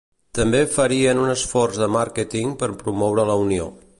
[0.37, 3.73] També farien un esforç de màrqueting per promoure la unió.